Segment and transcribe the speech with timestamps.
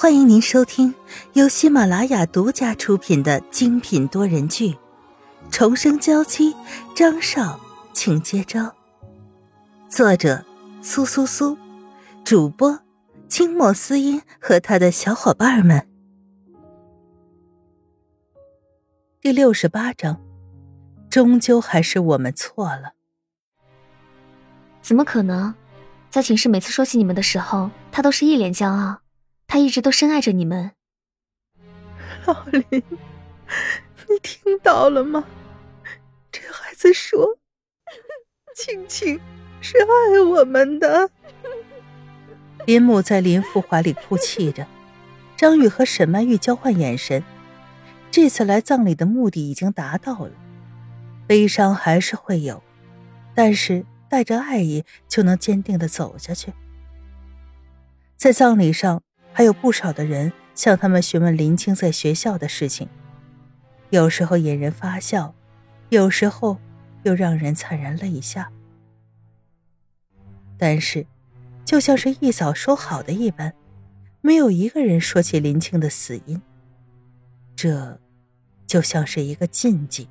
[0.00, 0.94] 欢迎您收听
[1.34, 4.70] 由喜马拉雅独家出品的精品多人剧
[5.50, 6.54] 《重生娇妻》，
[6.96, 7.60] 张少，
[7.92, 8.74] 请接招。
[9.90, 10.42] 作者：
[10.80, 11.54] 苏苏苏，
[12.24, 12.80] 主播：
[13.28, 15.86] 清墨思音和他的小伙伴们。
[19.20, 20.18] 第六十八章，
[21.10, 22.94] 终究还是我们错了。
[24.80, 25.54] 怎么可能？
[26.08, 29.00] 在寝室每次说起你们的时候，他都是一脸骄傲。
[29.52, 30.70] 他一直都深爱着你们，
[32.24, 35.24] 老林，你听到了吗？
[36.30, 37.36] 这孩子说，
[38.54, 39.20] 青青
[39.60, 41.10] 是爱我们的。
[42.64, 44.64] 林母在林父怀里哭泣着，
[45.36, 47.20] 张宇和沈曼玉交换眼神。
[48.12, 50.30] 这次来葬礼的目的已经达到了，
[51.26, 52.62] 悲伤还是会有，
[53.34, 56.52] 但是带着爱意就能坚定的走下去。
[58.16, 59.02] 在葬礼上。
[59.32, 62.88] 还有不少的人向他们询问林青在学校的事情，
[63.90, 65.34] 有时候引人发笑，
[65.88, 66.58] 有时候
[67.04, 68.50] 又让人惨然泪下。
[70.58, 71.06] 但是，
[71.64, 73.54] 就像是一早说好的一般，
[74.20, 76.40] 没有一个人说起林青的死因。
[77.56, 77.98] 这，
[78.66, 80.08] 就像是一个禁忌。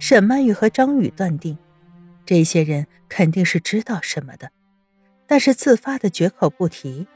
[0.00, 1.56] 沈曼玉和张宇断定，
[2.26, 4.50] 这些人肯定是知道什么的。
[5.32, 7.06] 但是自发的绝口不提。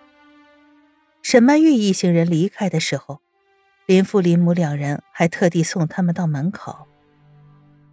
[1.21, 3.21] 沈曼玉一行人离开的时候，
[3.85, 6.89] 林父林母两人还特地送他们到门口。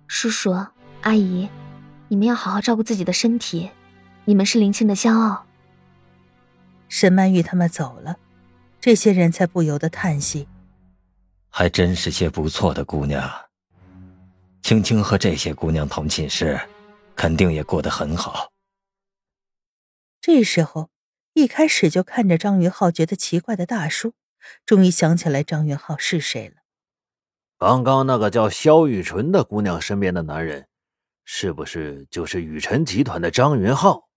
[0.07, 0.53] 叔叔
[1.01, 1.49] 阿姨，
[2.07, 3.69] 你们要好好照顾自己的身体，
[4.23, 5.45] 你们是林青的骄傲。
[6.87, 8.15] 沈曼玉他们走了，
[8.79, 10.47] 这些人才不由得叹息：
[11.49, 13.29] 还真是些不错的姑娘。
[14.61, 16.57] 青青和这些姑娘同寝室，
[17.13, 18.52] 肯定也过得很好。
[20.25, 20.89] 这时候，
[21.33, 24.13] 一开始就看着张云浩觉得奇怪的大叔，
[24.65, 26.61] 终于想起来张云浩是谁了。
[27.57, 30.69] 刚刚那个叫肖雨纯的姑娘身边的男人，
[31.25, 34.07] 是不是就是雨辰集团的张云浩？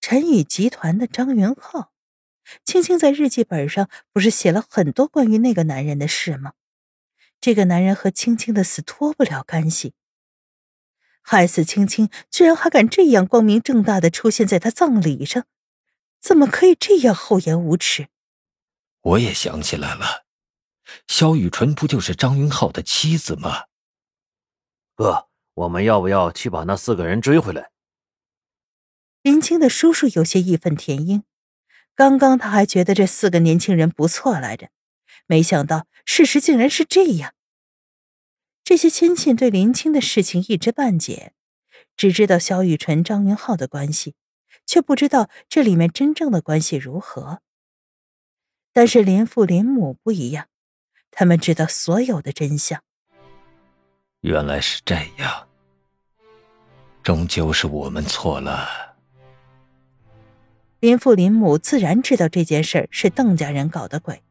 [0.00, 1.90] 陈宇集团的张云浩，
[2.64, 6.52] 青青在日记本上不是写了很多关于那个男人的事吗？
[7.40, 9.94] 这个男人和青青的死脱不了干系。
[11.30, 15.44] 害死青青，居然还敢这样光明正大的出现在他葬礼上，
[16.18, 18.08] 怎么可以这样厚颜无耻？
[19.02, 20.24] 我也想起来了，
[21.06, 23.64] 萧雨纯不就是张云浩的妻子吗？
[24.96, 27.72] 哥，我们要不要去把那四个人追回来？
[29.20, 31.24] 林青的叔叔有些义愤填膺，
[31.94, 34.70] 刚刚他还觉得这四个年轻人不错来着，
[35.26, 37.34] 没想到事实竟然是这样。
[38.68, 41.32] 这些亲戚对林青的事情一知半解，
[41.96, 44.14] 只知道萧雨纯、张云浩的关系，
[44.66, 47.40] 却不知道这里面真正的关系如何。
[48.74, 50.48] 但是林父林母不一样，
[51.10, 52.82] 他们知道所有的真相。
[54.20, 55.48] 原来是这样，
[57.02, 58.68] 终究是我们错了。
[60.80, 64.22] 林父林母自然知道这件事是邓家人搞的鬼，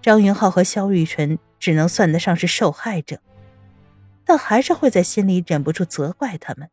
[0.00, 3.20] 张云浩和萧雨纯只能算得上是受害者。
[4.28, 6.68] 但还是会在心里忍不住责怪他们，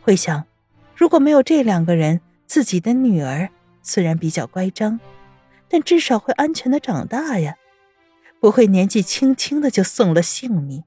[0.00, 0.46] 会想，
[0.94, 3.50] 如果没有这两个人，自己的女儿
[3.82, 5.00] 虽然比较乖张，
[5.68, 7.56] 但至少会安全的长大呀，
[8.38, 10.84] 不会年纪轻轻的就送了性命。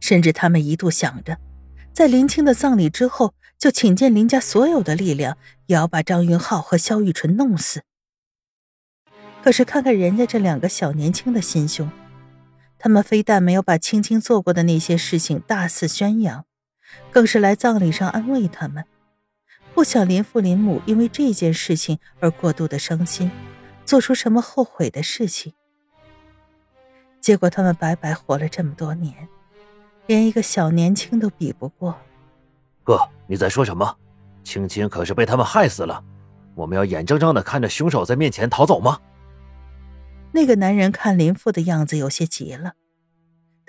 [0.00, 1.36] 甚至他们一度想着，
[1.92, 5.36] 在林青的葬礼之后，就倾尽林家所有的力量，
[5.66, 7.82] 也要把张云浩和萧玉纯弄死。
[9.44, 11.90] 可是看看人家这两个小年轻的心胸。
[12.82, 16.44] 他们非但没有把青青做过的那些事情大肆宣扬，
[17.12, 18.84] 更是来葬礼上安慰他们，
[19.72, 23.30] 不想林父林母因为这件事情而过度的伤心，
[23.84, 25.52] 做出什么后悔的事情。
[27.20, 29.14] 结果他们白白活了这么多年，
[30.08, 31.96] 连一个小年轻都比不过。
[32.82, 32.98] 哥，
[33.28, 33.96] 你在说什么？
[34.42, 36.02] 青青可是被他们害死了，
[36.56, 38.98] 我们要眼睁睁的看着凶手在面前逃走吗？
[40.34, 42.72] 那个男人看林父的样子有些急了，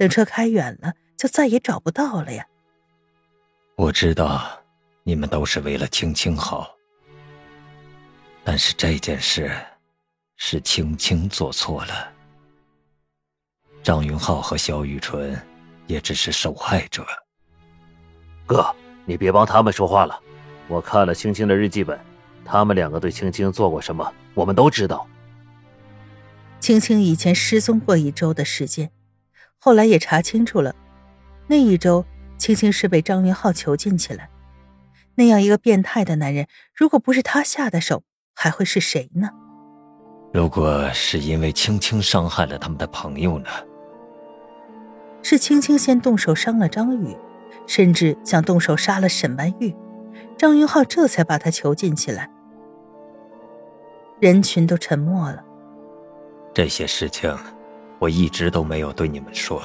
[0.04, 2.46] 等车开远了，就再也找不到了呀。
[3.78, 4.62] 我知道
[5.04, 6.76] 你们都是为了青青好，
[8.44, 9.50] 但是这件事
[10.36, 12.12] 是青青做错了，
[13.82, 15.42] 张云浩和肖雨纯
[15.88, 17.06] 也只是受害者。
[18.46, 18.76] 哥，
[19.06, 20.20] 你别帮他们说话了，
[20.68, 21.98] 我看了青青的日记本，
[22.44, 25.08] 他们两个对青青做过什么，我们都知道。
[26.60, 28.92] 青青以前失踪过一周的时间，
[29.66, 30.76] 后来也查清楚了，
[31.48, 32.04] 那一周
[32.38, 34.30] 青青是被张云浩囚禁起来。
[35.16, 38.04] 那样一个变态的男人，如果不是他下的手，
[38.36, 39.30] 还会是谁呢？
[40.34, 43.48] 如果是因为青青伤害了他们的朋友呢？
[45.22, 47.16] 是青青先动手伤了张宇，
[47.66, 49.74] 甚至想动手杀了沈曼玉，
[50.38, 52.30] 张云浩这才把他囚禁起来。
[54.20, 55.42] 人群都沉默了。
[56.54, 57.34] 这些事情，
[58.04, 59.62] 我一直都没有对你们说。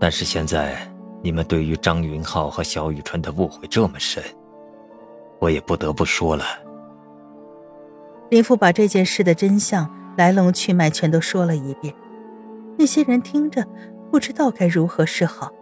[0.00, 0.76] 但是现在，
[1.22, 4.20] 你们对于张云浩和小雨春的误会这么深，
[5.38, 6.44] 我也不得不说了。
[8.30, 11.94] 林父把这件事的真相、来龙去脉全都说了一遍，
[12.76, 13.64] 那些人听着
[14.10, 15.52] 不知道该如何是好。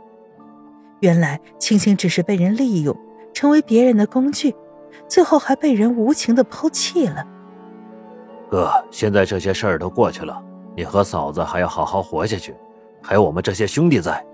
[1.01, 2.97] 原来青青只是被人利用，
[3.35, 4.55] 成为别人的工具，
[5.07, 7.27] 最后还被人无情的抛弃了。
[8.51, 10.43] 哥，现在这些事儿都过去了，
[10.77, 12.55] 你和嫂子还要好好活下去，
[13.03, 14.25] 还有我们这些兄弟在。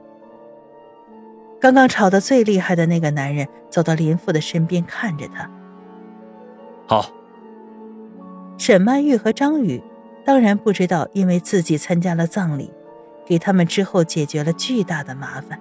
[1.60, 5.48] 刚刚吵得最厉害的那个男人走到林父的身边，看着他。
[6.88, 7.06] 好。
[8.58, 9.82] 沈曼玉和张宇
[10.24, 12.72] 当然不知道，因为自己参加了葬礼，
[13.24, 15.60] 给他们之后解决了巨大的麻烦。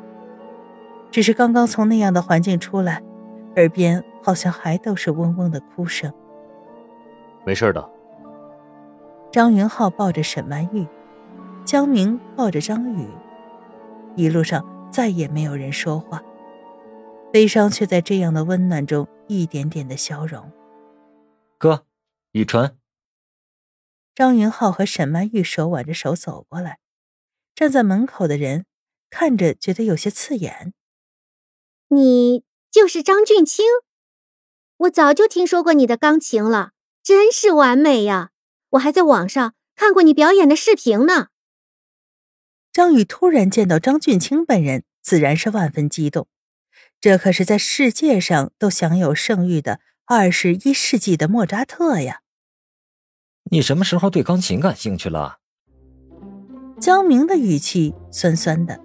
[1.11, 3.01] 只是刚刚从那样的环境出来，
[3.55, 6.11] 耳边好像还都是嗡嗡的哭声。
[7.45, 7.89] 没事的。
[9.31, 10.85] 张云浩抱着沈曼玉，
[11.63, 13.07] 江明抱着张宇，
[14.17, 16.21] 一路上再也没有人说话，
[17.31, 20.51] 悲伤却在这样的温暖中一点点的消融。
[21.57, 21.85] 哥，
[22.33, 22.77] 雨纯。
[24.13, 26.79] 张云浩和沈曼玉手挽着手走过来，
[27.55, 28.65] 站在门口的人
[29.09, 30.73] 看着觉得有些刺眼。
[31.87, 33.65] 你就是张俊清，
[34.75, 38.30] 我早就听说过你的钢琴了，真是完美呀！
[38.71, 41.27] 我还在网上看过你表演的视频呢。
[42.71, 46.27] 张宇突然见到张俊清本人，自然是万分激动。
[46.99, 52.21] 这可是在世界上都享有盛誉的二十一世纪的莫扎特呀！
[53.51, 55.39] 你什么时候对钢琴感兴趣了？
[56.79, 58.79] 江明的语气酸酸的，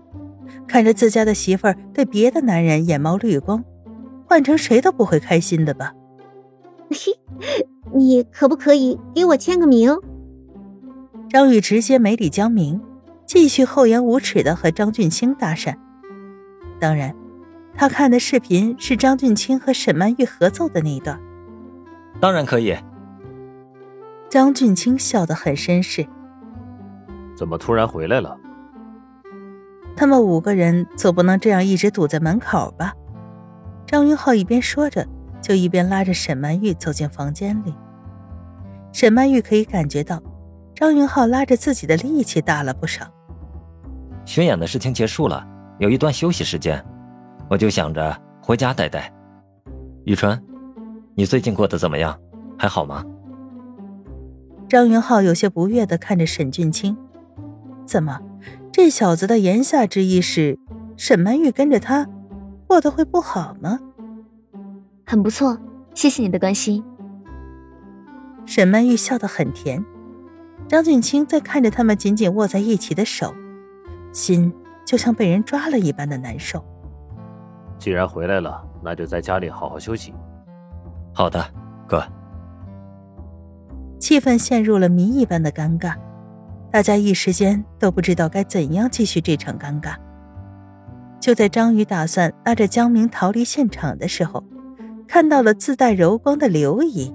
[0.66, 3.62] 看着自家的媳妇儿对别的男人眼冒绿光，
[4.26, 5.94] 换成谁都不会开心的吧？
[7.86, 7.96] 嘿。
[7.96, 9.96] 你可不可以给我签个名？
[11.28, 12.80] 张宇直接没理江明，
[13.26, 15.74] 继续厚颜无耻的和张俊清搭讪。
[16.78, 17.14] 当然，
[17.74, 21.20] 他看的视频是张俊清和沈曼玉合奏的那一段。
[22.20, 22.76] 当然可以。
[24.28, 26.06] 张俊清笑得很绅士。
[27.36, 28.36] 怎么突然回来了？
[29.96, 32.92] 他们五个人总不能这样一直堵在门口吧？
[33.86, 35.06] 张云浩一边说着。
[35.40, 37.74] 就一边拉着沈曼玉走进房间里。
[38.92, 40.22] 沈曼玉可以感觉到，
[40.74, 43.06] 张云浩拉着自己的力气大了不少。
[44.24, 45.46] 巡演的事情结束了，
[45.78, 46.84] 有一段休息时间，
[47.48, 49.12] 我就想着回家待待。
[50.04, 50.42] 雨纯，
[51.14, 52.18] 你最近过得怎么样？
[52.58, 53.04] 还好吗？
[54.68, 56.96] 张云浩有些不悦的看着沈俊清，
[57.84, 58.20] 怎么，
[58.72, 60.58] 这小子的言下之意是，
[60.96, 62.08] 沈曼玉跟着他，
[62.66, 63.78] 过得会不好吗？
[65.08, 65.56] 很不错，
[65.94, 66.82] 谢谢你的关心。
[68.44, 69.84] 沈曼玉笑得很甜，
[70.66, 73.32] 张俊清在看着他们紧紧握在一起的手，
[74.12, 74.52] 心
[74.84, 76.60] 就像被人抓了一般的难受。
[77.78, 80.12] 既然回来了，那就在家里好好休息。
[81.14, 81.40] 好的，
[81.86, 82.02] 哥。
[84.00, 85.94] 气氛陷入了谜一般的尴尬，
[86.72, 89.94] 大家一时间都不知道该怎样继续这场尴尬。
[91.20, 94.42] 就在张宇打算拉着江明逃离现场的时候。
[95.08, 97.14] 看到了自带柔光的刘姨，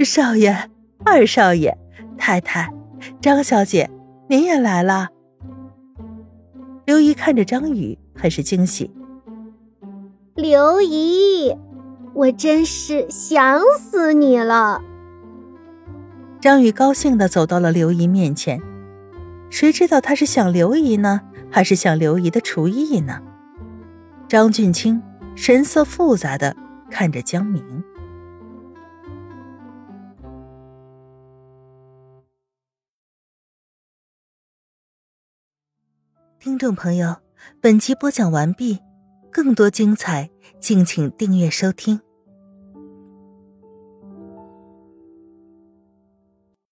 [0.00, 0.70] 少爷、
[1.04, 1.76] 二少爷、
[2.16, 2.72] 太太、
[3.20, 3.90] 张小姐，
[4.28, 5.08] 您也来了。
[6.84, 8.90] 刘姨看着张宇，很是惊喜。
[10.34, 11.54] 刘姨，
[12.14, 14.82] 我真是想死你了。
[16.40, 18.60] 张宇高兴的走到了刘姨面前，
[19.48, 21.20] 谁知道他是想刘姨呢，
[21.50, 23.20] 还是想刘姨的厨艺呢？
[24.26, 25.00] 张俊清。
[25.34, 26.54] 神色复杂的
[26.90, 27.82] 看着江明。
[36.38, 37.16] 听众朋友，
[37.60, 38.78] 本集播讲完毕，
[39.30, 40.28] 更多精彩，
[40.60, 42.00] 敬请订阅收听。